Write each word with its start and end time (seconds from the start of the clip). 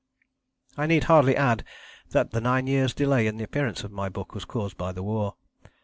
I 0.77 0.87
need 0.87 1.03
hardly 1.03 1.35
add 1.37 1.63
that 2.09 2.31
the 2.31 2.41
nine 2.41 2.65
years' 2.65 2.95
delay 2.95 3.27
in 3.27 3.37
the 3.37 3.43
appearance 3.43 3.83
of 3.83 3.91
my 3.91 4.09
book 4.09 4.33
was 4.33 4.45
caused 4.45 4.75
by 4.75 4.91
the 4.91 5.03
war. 5.03 5.35